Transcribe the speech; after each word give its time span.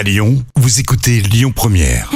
À 0.00 0.02
Lyon, 0.02 0.42
vous 0.56 0.80
écoutez 0.80 1.20
Lyon 1.20 1.52
Première. 1.54 2.10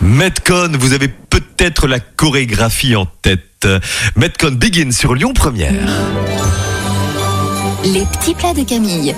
Metcon, 0.00 0.72
vous 0.76 0.92
avez 0.92 1.06
peut-être 1.06 1.86
la 1.86 2.00
chorégraphie 2.00 2.96
en 2.96 3.06
tête. 3.06 3.68
Metcon 4.16 4.50
begin 4.50 4.90
sur 4.90 5.14
Lyon 5.14 5.32
Première. 5.32 5.72
Les 7.84 8.04
petits 8.06 8.34
plats 8.34 8.54
de 8.54 8.64
Camille. 8.64 9.14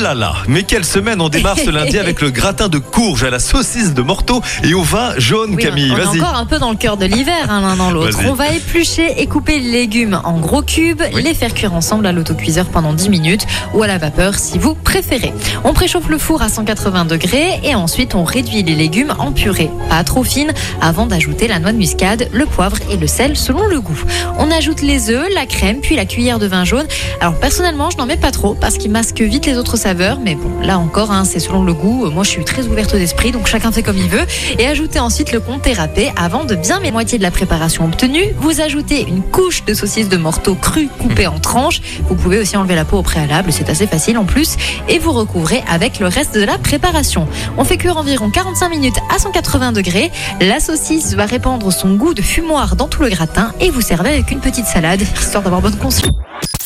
Là 0.00 0.14
là, 0.14 0.32
mais 0.48 0.62
quelle 0.62 0.84
semaine 0.86 1.20
On 1.20 1.28
démarre 1.28 1.58
ce 1.58 1.68
lundi 1.68 1.98
avec 1.98 2.22
le 2.22 2.30
gratin 2.30 2.68
de 2.68 2.78
courge 2.78 3.22
à 3.22 3.28
la 3.28 3.38
saucisse 3.38 3.92
de 3.92 4.00
morteau 4.00 4.40
et 4.64 4.72
au 4.72 4.82
vin 4.82 5.12
jaune, 5.18 5.54
Oui, 5.56 5.62
Camille. 5.62 5.90
on 5.92 5.96
est 5.98 6.04
Vas-y. 6.04 6.20
encore 6.22 6.36
un 6.36 6.46
peu 6.46 6.58
dans 6.58 6.70
le 6.70 6.76
cœur 6.76 6.96
de 6.96 7.04
l'hiver, 7.04 7.34
hein, 7.50 7.60
l'un 7.60 7.76
dans 7.76 7.90
l'autre. 7.90 8.18
On 8.26 8.32
va 8.32 8.48
éplucher 8.50 9.20
et 9.20 9.26
couper 9.26 9.58
les 9.60 9.70
légumes 9.70 10.18
en 10.24 10.38
gros 10.38 10.62
cubes, 10.62 11.02
Oui. 11.14 11.22
les 11.22 11.34
faire 11.34 11.52
cuire 11.52 11.74
ensemble 11.74 12.06
à 12.06 12.12
l'autocuiseur 12.12 12.66
pendant 12.66 12.94
10 12.94 13.10
minutes 13.10 13.46
ou 13.74 13.82
à 13.82 13.86
la 13.86 13.98
vapeur 13.98 14.36
si 14.36 14.58
vous 14.58 14.74
préférez. 14.74 15.34
On 15.64 15.74
préchauffe 15.74 16.08
le 16.08 16.16
four 16.16 16.40
à 16.40 16.48
180 16.48 17.04
degrés 17.04 17.60
et 17.62 17.74
ensuite 17.74 18.14
on 18.14 18.24
réduit 18.24 18.62
les 18.62 18.74
légumes 18.76 19.12
en 19.18 19.32
purée, 19.32 19.70
pas 19.90 20.02
trop 20.02 20.24
fine, 20.24 20.52
avant 20.80 21.04
d'ajouter 21.06 21.46
la 21.46 21.58
noix 21.58 21.72
de 21.72 21.78
muscade, 21.78 22.28
le 22.32 22.46
poivre 22.46 22.78
et 22.90 22.96
le 22.96 23.06
sel 23.06 23.36
selon 23.36 23.66
le 23.66 23.80
goût. 23.82 24.00
On 24.38 24.50
ajoute 24.50 24.80
les 24.80 25.10
œufs, 25.10 25.28
la 25.34 25.44
crème, 25.44 25.80
puis 25.82 25.94
la 25.96 26.06
cuillère 26.06 26.38
de 26.38 26.46
vin 26.46 26.64
jaune. 26.64 26.86
Alors 27.20 27.34
personnellement, 27.38 27.90
je 27.90 27.98
n'en 27.98 28.06
mets 28.06 28.16
pas 28.16 28.30
trop 28.30 28.54
parce 28.54 28.78
qu'il 28.78 28.90
masque 28.90 29.20
vite 29.20 29.44
les 29.44 29.58
autres 29.58 29.76
saveurs, 29.76 29.89
mais 29.94 30.36
bon, 30.36 30.50
là 30.62 30.78
encore, 30.78 31.10
hein, 31.10 31.24
c'est 31.24 31.40
selon 31.40 31.64
le 31.64 31.74
goût. 31.74 32.08
Moi, 32.10 32.22
je 32.22 32.30
suis 32.30 32.44
très 32.44 32.66
ouverte 32.66 32.94
d'esprit, 32.94 33.32
donc 33.32 33.46
chacun 33.48 33.72
fait 33.72 33.82
comme 33.82 33.96
il 33.96 34.08
veut. 34.08 34.24
Et 34.58 34.66
ajoutez 34.66 35.00
ensuite 35.00 35.32
le 35.32 35.40
comté 35.40 35.72
râpé 35.72 36.12
avant 36.16 36.44
de 36.44 36.54
bien 36.54 36.78
mettre 36.78 36.92
moitié 36.92 37.18
de 37.18 37.22
la 37.22 37.30
préparation 37.30 37.84
obtenue. 37.84 38.34
Vous 38.38 38.60
ajoutez 38.60 39.02
une 39.02 39.22
couche 39.22 39.64
de 39.64 39.74
saucisse 39.74 40.08
de 40.08 40.16
morteau 40.16 40.54
cru 40.54 40.88
coupée 40.98 41.26
en 41.26 41.38
tranches. 41.40 41.80
Vous 42.08 42.14
pouvez 42.14 42.38
aussi 42.38 42.56
enlever 42.56 42.76
la 42.76 42.84
peau 42.84 42.98
au 42.98 43.02
préalable, 43.02 43.52
c'est 43.52 43.68
assez 43.68 43.86
facile 43.86 44.16
en 44.16 44.24
plus. 44.24 44.56
Et 44.88 44.98
vous 44.98 45.12
recouvrez 45.12 45.64
avec 45.68 45.98
le 45.98 46.06
reste 46.06 46.34
de 46.34 46.44
la 46.44 46.58
préparation. 46.58 47.26
On 47.58 47.64
fait 47.64 47.76
cuire 47.76 47.96
environ 47.96 48.30
45 48.30 48.68
minutes 48.68 48.98
à 49.14 49.18
180 49.18 49.72
degrés. 49.72 50.12
La 50.40 50.60
saucisse 50.60 51.14
va 51.14 51.26
répandre 51.26 51.72
son 51.72 51.94
goût 51.94 52.14
de 52.14 52.22
fumoir 52.22 52.76
dans 52.76 52.86
tout 52.86 53.02
le 53.02 53.08
gratin 53.08 53.52
et 53.60 53.70
vous 53.70 53.80
servez 53.80 54.10
avec 54.10 54.30
une 54.30 54.40
petite 54.40 54.66
salade, 54.66 55.02
histoire 55.20 55.42
d'avoir 55.42 55.62
bonne 55.62 55.76
conscience. 55.76 56.14